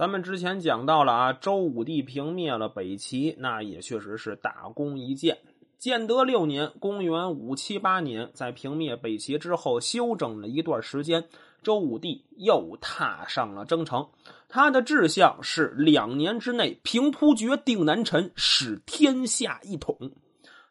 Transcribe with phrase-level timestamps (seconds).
[0.00, 5.36] 咱们之前讲到了啊，周武帝平灭了北齐，那也确实是大功一件。
[5.76, 11.28] 建德六年（公元五七八年），在平灭北齐之后，休整了一段时间，
[11.62, 14.08] 周武帝又踏上了征程。
[14.48, 19.94] 他的志向是两年之内平突厥、定南陈，使天下一统。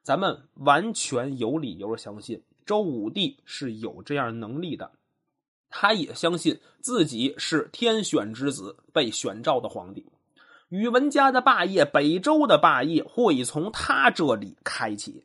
[0.02, 4.90] 咱们完全有理由相信，周武帝是有这样能力的。
[5.70, 10.06] 他也相信自己是天选之子，被选召的皇帝。
[10.70, 15.24] 宇文家的霸业，北周的霸业会从他这里开启。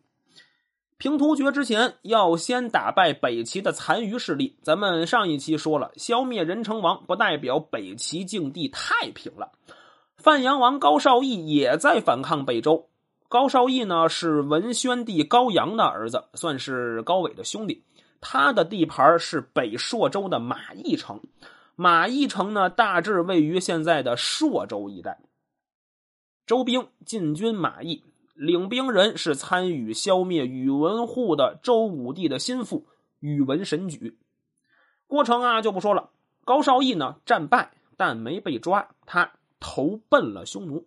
[0.96, 4.56] 平突厥之前，要先打败北齐的残余势力。
[4.62, 9.52] 咱们上一期说了，消灭任城王不代表北齐境地太平了。
[10.16, 12.88] 范阳王高绍义也在反抗北周。
[13.28, 17.82] 高绍义呢，是文宣帝高阳的儿子，算是高纬的兄弟。
[18.26, 21.20] 他的地盘是北朔州的马邑城。
[21.76, 25.20] 马邑城呢，大致位于现在的朔州一带。
[26.46, 32.86] 周兵进军马邑，领兵人是参与消灭宇文护的周武帝的心腹
[33.20, 34.18] 宇文神举。
[35.06, 36.08] 过程啊就不说了。
[36.46, 40.86] 高绍义呢战败，但没被抓，他投奔了匈奴。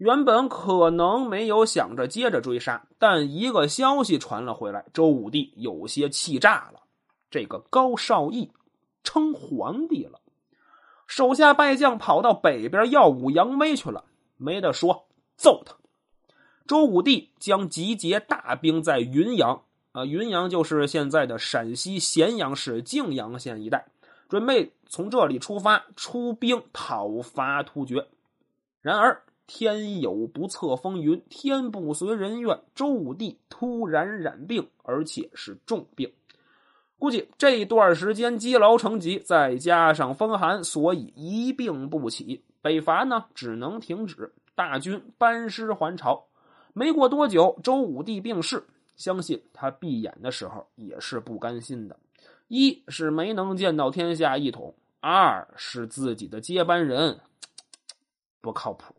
[0.00, 6.80] 原本可能没有想着接着追杀，但一个消息传了回来，周武帝有些气炸了。
[7.30, 8.50] 这个高绍义
[9.04, 10.22] 称皇帝了，
[11.06, 14.06] 手下败将跑到北边耀武扬威去了。
[14.38, 15.76] 没得说，揍他！
[16.66, 23.88] 周武帝将集结大兵在云阳，啊，云阳就是现在的陕西咸阳市泾阳县一带，
[24.30, 28.08] 准备从这里出发出兵讨伐突厥。
[28.80, 36.08] 然而天有不测风云，天不随人愿，周武帝突然染病，而且是重病。
[37.00, 42.44] 估计这段时间积劳成疾，再加上风寒，所以一病不起。
[42.62, 46.28] 北伐呢，只能停止，大军班师还朝。
[46.72, 48.62] 没过多久，周武帝病逝。
[48.94, 51.98] 相信他闭眼的时候也是不甘心的：
[52.46, 57.18] 一是没能见到天下一统；二是自己的接班人
[58.40, 58.94] 不靠谱。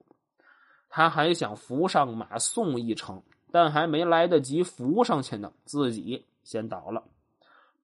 [0.93, 7.01] 他还想扶上马送一程，但还没来得及扶上去呢，自己先倒了。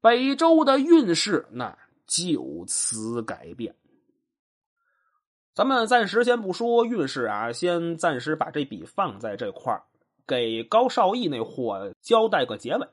[0.02, 1.76] 北周的运势那
[2.06, 3.74] 就此改变。
[5.54, 9.82] 咱们暂时先不说运势啊，先暂时把这笔放在这块，
[10.28, 12.88] 给高绍义那货交代个结尾。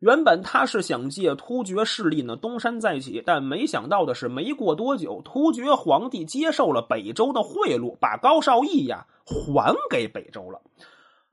[0.00, 10.60] 原本他是想借突厥势力呢东山再起，但没想到的是，没过多久，突厥皇帝接受了北周的贿赂，把高绍义呀还给北周了。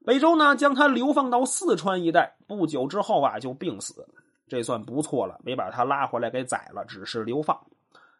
[0.05, 4.05] 北周呢将他流放到四川一带，不久之后啊就病死，
[4.49, 7.57] 这算不错了，没把他拉回来给宰了，只是流放。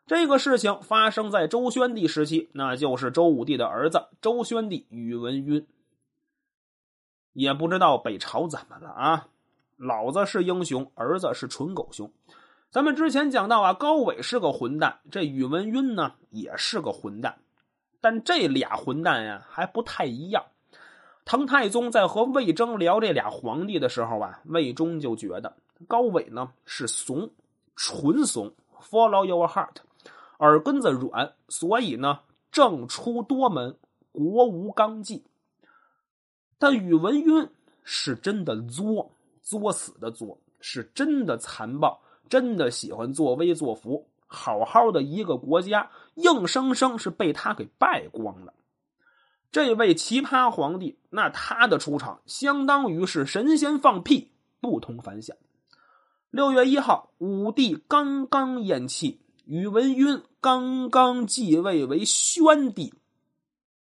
[0.05, 5.65] 这个事情发生在周宣帝时期，那就是周武帝的儿子周宣帝宇文赟。
[7.33, 9.27] 也不知道北朝怎么了啊！
[9.77, 12.11] 老子是英雄，儿子是纯狗熊。
[12.69, 17.37] 咱们之前讲到啊，高纬是个混蛋，这宇文赟呢也是个混蛋，
[18.01, 20.43] 但这俩混蛋呀还不太一样。
[21.23, 25.55] 唐太宗在和魏征聊这俩皇帝的时候啊，魏征就觉得
[25.87, 27.29] 高纬呢是怂，
[27.75, 29.75] 纯怂，Follow your heart。
[30.39, 32.19] 耳根子软，所以呢，
[32.51, 33.75] 政出多门，
[34.11, 35.23] 国无纲纪。
[36.59, 37.49] 但宇文赟
[37.83, 39.11] 是真的作，
[39.49, 44.05] 作死的作，是真的残暴，真的喜欢作威作福。
[44.25, 48.53] 好好的一个国家，硬生生是被他给败光了。
[49.49, 55.37] 这位奇葩皇帝，那他的出场相当于是神仙放屁，不同凡响。
[56.29, 59.21] 六月一号，武帝刚刚咽气。
[59.45, 62.93] 宇文赟刚刚继位为宣帝，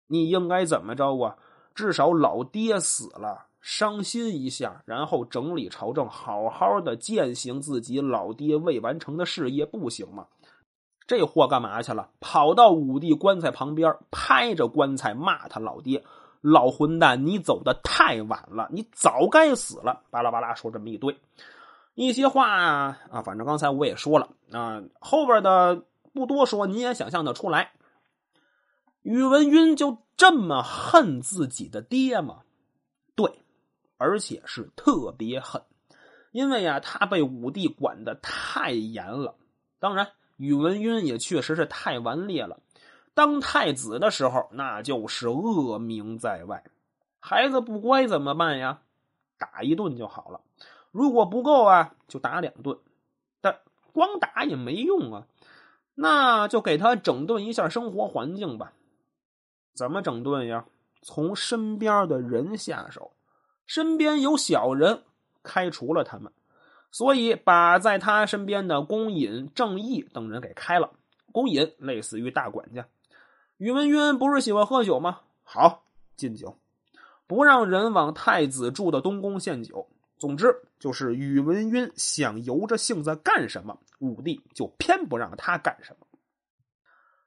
[0.07, 1.37] 你应该怎么着啊？
[1.75, 10.27] 至少老爹死了，伤心一下，然后整理朝政，好好的践行自己老爹未完成的事业，不行吗？
[11.07, 12.11] 这货干嘛去了？
[12.21, 16.05] 跑到武帝棺材旁边，拍着棺材骂他老爹
[16.41, 21.17] ：“老混蛋，你走的太晚了，你早该死了！”巴拉巴拉说这么一堆。
[21.95, 27.73] 一些话啊，反正刚才我也说了啊，后边的不多说，你也想象的出来。
[29.03, 32.39] 宇文赟就这么恨自己的爹吗？
[34.03, 35.63] 而且是特别狠，
[36.33, 39.37] 因为啊，他被武帝管的太严了。
[39.79, 40.09] 当然，
[40.39, 42.59] 宇文赟也确实是太顽劣了。
[43.15, 46.65] 当太子的时候，那就是恶名在外。
[47.21, 48.81] 孩子不乖怎么办呀？
[49.39, 50.41] 打一顿就好了。
[50.91, 52.77] 如果不够啊，就打两顿，
[53.41, 53.61] 但
[53.93, 55.27] 光打也没用啊。
[55.95, 58.73] 那就给他整顿一下生活环境吧。
[59.75, 60.65] 怎么整顿呀？
[61.03, 63.13] 从身边的人下手。
[63.67, 65.03] 身边有小人，
[65.43, 66.33] 开除了他们，
[66.91, 70.91] 所以把在他身边的公尹、郑义等人给开了。
[71.33, 72.87] 公尹类似于大管家。
[73.57, 75.21] 宇文赟不是喜欢喝酒吗？
[75.45, 75.85] 好，
[76.17, 76.59] 禁酒，
[77.27, 79.89] 不让人往太子住的东宫献酒。
[80.19, 86.07] 总之，就是宇文赟想由着性子干什么，武帝就偏不让他干什么。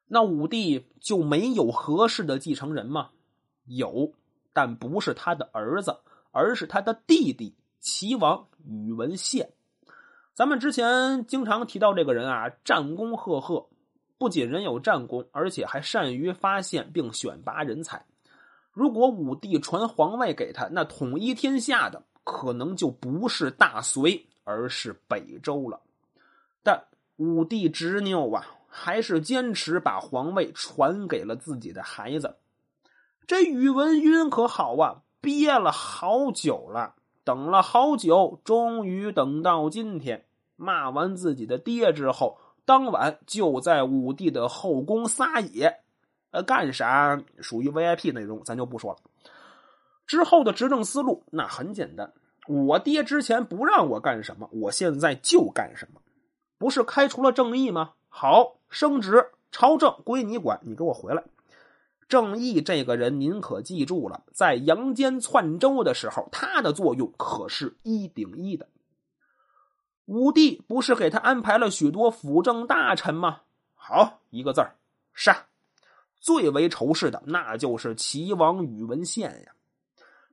[0.08, 3.10] 那武帝就没有合适的继承人吗？
[3.66, 4.14] 有，
[4.54, 5.98] 但不是他的儿子。
[6.36, 9.54] 而是他的弟弟齐王宇文宪。
[10.34, 13.70] 咱们之前经常提到这个人啊，战功赫赫，
[14.18, 18.06] 不仅人有战功，而且还善于发现并选拔人才。
[18.74, 25.80] 如果武帝传皇位给他，那统一天下的可能就不是大隋，而是北周了。
[26.62, 26.84] 但
[27.16, 32.36] 武帝执拗啊，还是坚持把皇位传给了自己的孩子。
[33.26, 35.02] 这宇文赟可好啊！
[35.25, 36.94] 憋了好久了，
[37.24, 40.24] 等了好久，终于等到今天。
[40.56, 45.80] 骂完自己的爹之后，当晚就在武帝的后宫撒野。
[46.30, 49.00] 呃，干啥属于 VIP 内容，咱就不说了。
[50.06, 52.13] 之后的执政思路那很简单：
[52.48, 56.00] 我爹之前不让我干什么，我现在就干什么。
[56.60, 57.94] 不是开除了正义吗？
[58.10, 61.24] 好，升职，朝政归你管，你给我回来。
[62.07, 68.69] 郑义这个人，您可记住了，在杨坚篡周的时候，他的作用可是一顶一的。
[70.06, 73.42] 武帝不是给他安排了许多辅政大臣吗？
[73.74, 74.75] 好，一个字儿
[75.16, 75.48] 杀。
[76.19, 79.51] 最为仇视的那就是齐王宇文宪呀。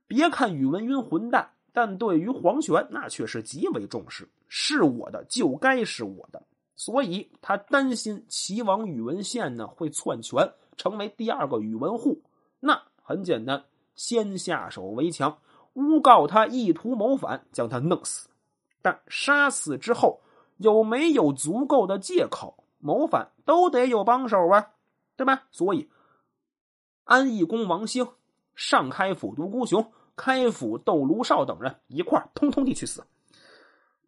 [0.05, 4.29] 别看宇文赟混蛋，但对于皇权那却是极为重视。
[4.47, 6.43] 是我的就该是我的，
[6.75, 10.47] 所以他担心齐王宇文宪呢会篡权。
[10.77, 12.21] 成为第二个宇文护，
[12.59, 13.63] 那很简单，
[13.95, 15.37] 先下手为强，
[15.73, 18.29] 诬告他意图谋反，将他弄死。
[18.81, 20.21] 但杀死之后，
[20.57, 24.71] 有没有足够的借口谋反，都得有帮手啊，
[25.15, 25.43] 对吧？
[25.51, 25.89] 所以，
[27.05, 28.07] 安义公王兴、
[28.55, 33.03] 上开府独孤雄、开府窦卢绍等人一块通通地去死。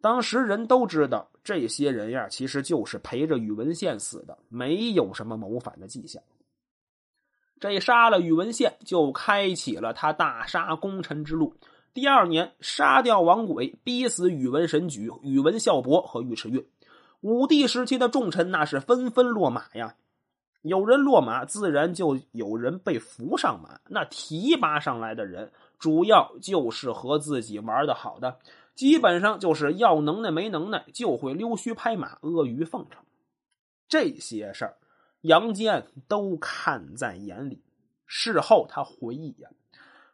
[0.02, 6.22] 当时人都知道，这些人呀，其实就是陪着宇文宪死的，没有什么谋反的迹象。
[7.58, 11.54] 这杀了宇文宪，就开启了他大杀功臣之路。
[11.94, 16.66] 第二年，杀掉王轨，逼死宇文神举、宇文孝伯和尉迟运。
[17.22, 19.94] 武帝时期的重臣那是纷纷落马呀。
[20.60, 23.80] 有人落马，自然就有人被扶上马。
[23.88, 28.36] 那提拔上来的人，主要就是和自己玩的好的，
[28.74, 33.02] 基本上就是要能耐没能耐，就会溜须拍马、阿谀奉承。
[33.88, 34.76] 这些事儿。
[35.26, 37.62] 杨坚都看在眼里。
[38.06, 39.50] 事后他回忆呀，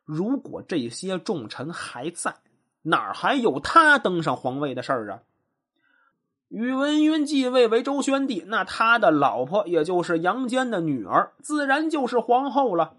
[0.04, 2.34] 如果这些重臣还在，
[2.82, 5.22] 哪还有他登上皇位的事儿啊？
[6.48, 12.96] 宇文赟继位为周宣帝，那他的老婆也就是杨坚的女儿，自然就是皇后了。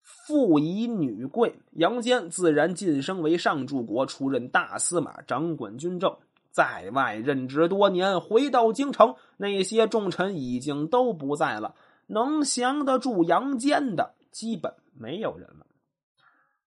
[0.00, 6.16] 父以女贵，杨坚自然晋升为上柱国，出任大司马，掌管军政。
[6.54, 11.74] 在外任职多年，回到京城，那些重臣已经都不在了，
[12.06, 15.66] 能降得住杨坚的，基本没有人了。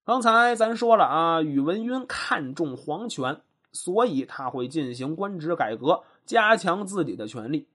[0.04, 7.68] 刚才咱说了啊，宇文赟看重皇权，所以他会进行官职改革，加强自己的权力。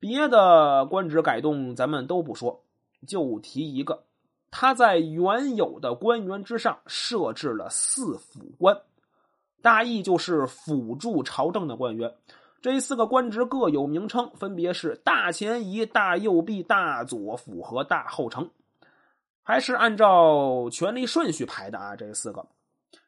[0.00, 2.64] 别的官职改动咱们都不说，
[3.06, 4.02] 就提一个，
[4.50, 8.76] 他在原有的官员之上设置了四府官。
[9.64, 12.12] 大意就是辅助朝政的官员，
[12.60, 18.50] 这四个官职各有名称，分别是大前仪、大右弼、大左辅和大后丞，
[19.42, 21.96] 还是按照权力顺序排的啊？
[21.96, 22.44] 这四个，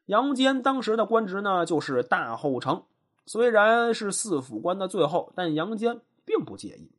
[0.07, 2.83] 杨坚当时的官职呢，就是大后丞。
[3.27, 6.91] 虽然是四府官的最后，但杨坚并不介意，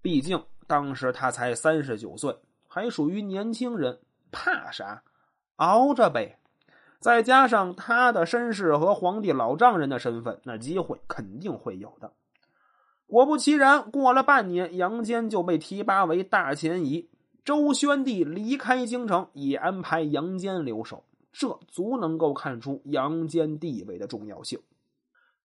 [0.00, 2.36] 毕竟当时他才三十九岁，
[2.68, 3.98] 还属于年轻人，
[4.30, 5.02] 怕啥？
[5.56, 6.38] 熬着呗。
[7.02, 12.12] 再加上他的身世和皇帝老丈人的身份，那机会肯定会有的。
[13.08, 17.10] 果不其然，过了半年，杨坚就被提拔为大前仪。
[17.44, 24.60] 周宣帝离开京城，也安排杨坚留守，这足能够看出杨坚地位的重要性。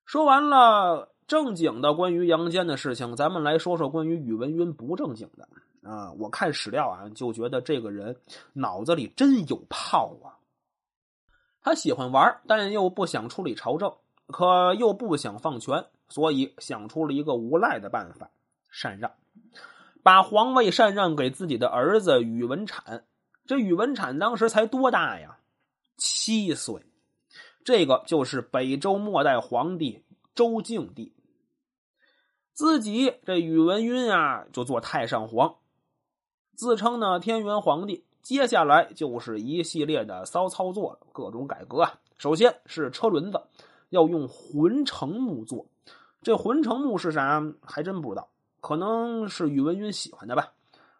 [0.05, 5.49] 说完了正经的关于杨坚的事情，咱们来说说关于宇文赟不正经的
[5.89, 6.13] 啊。
[6.19, 8.15] 我看史料啊，就觉得这个人
[8.53, 10.36] 脑子里真有泡啊。
[11.67, 13.93] 他喜欢玩，但又不想处理朝政，
[14.27, 18.31] 可又不想放权，所以想出了一个无赖的办法——
[18.71, 19.11] 禅让。
[20.01, 23.03] 把皇位禅让给自己的儿子宇文产。
[23.45, 25.39] 这宇文产当时才多大呀？
[25.97, 26.85] 七岁。
[27.65, 31.13] 这个就是北周末代皇帝周敬帝。
[32.53, 35.57] 自己这宇文赟啊，就做太上皇，
[36.55, 38.05] 自称呢天元皇帝。
[38.27, 41.97] 接下来就是一系列的骚操作了，各种改革啊。
[42.17, 43.41] 首先是车轮子
[43.87, 45.65] 要用浑成木做，
[46.21, 47.41] 这浑成木是啥？
[47.61, 48.27] 还真不知道，
[48.59, 50.51] 可能是宇文赟喜欢的吧。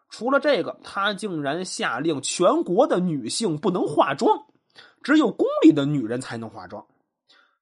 [0.08, 4.46] 除了这个，他竟然下令全国的女性不能化妆，
[5.02, 6.86] 只有宫里的女人才能化妆。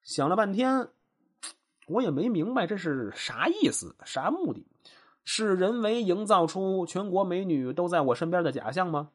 [0.05, 0.87] 想了半天，
[1.89, 4.65] 我也没明白这是啥意思、啥目的？
[5.25, 9.09] 是人为营造出全国美女都在我身边的假象吗？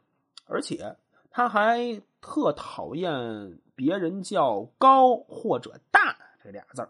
[0.52, 0.98] 而且
[1.30, 6.86] 他还特讨厌别人叫高或者大这俩字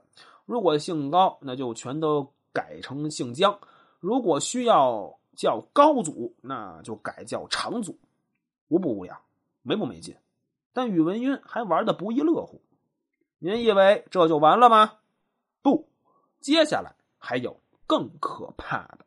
[0.45, 3.59] 如果姓高，那就全都改成姓姜；
[3.99, 7.99] 如果需要叫高祖，那就改叫长祖。
[8.67, 9.21] 无不无呀，
[9.61, 10.15] 没不没劲。
[10.73, 12.61] 但宇文赟还玩的不亦乐乎。
[13.37, 14.93] 您以为这就完了吗？
[15.61, 15.87] 不，
[16.39, 19.05] 接下来还有更可怕的。